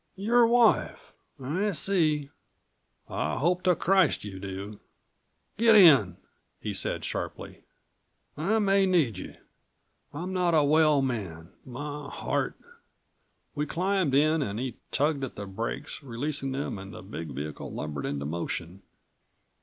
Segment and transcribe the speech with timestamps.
[0.15, 1.13] "Your wife.
[1.39, 2.31] I see...."
[3.07, 4.79] "I hope to Christ you do"
[5.59, 6.17] "Get in!"
[6.59, 7.61] he said sharply.
[8.35, 9.35] "I may need you.
[10.11, 11.49] I'm not a well man.
[11.63, 12.55] My heart"
[13.53, 17.71] We climbed in and he tugged at the brakes, releasing them and the big vehicle
[17.71, 18.81] lumbered into motion.